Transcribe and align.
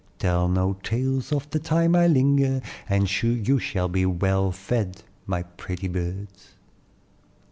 Tell 0.17 0.47
no 0.47 0.77
tales 0.81 1.31
of 1.31 1.47
the 1.51 1.59
time 1.59 1.95
I 1.95 2.07
linger, 2.07 2.63
and 2.89 3.21
you 3.21 3.59
shall 3.59 3.87
be 3.87 4.03
well 4.03 4.51
fed, 4.51 5.03
my 5.27 5.43
pretty 5.43 5.87
birds." 5.89 6.55